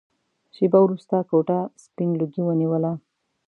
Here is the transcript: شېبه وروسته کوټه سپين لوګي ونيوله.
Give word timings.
شېبه 0.55 0.79
وروسته 0.83 1.15
کوټه 1.29 1.59
سپين 1.83 2.09
لوګي 2.19 2.41
ونيوله. 2.43 2.91